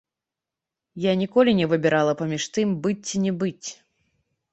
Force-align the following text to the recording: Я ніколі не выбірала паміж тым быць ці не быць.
Я 1.03 1.11
ніколі 1.21 1.51
не 1.59 1.67
выбірала 1.73 2.13
паміж 2.21 2.47
тым 2.55 2.73
быць 2.87 3.05
ці 3.11 3.21
не 3.27 3.31
быць. 3.45 3.69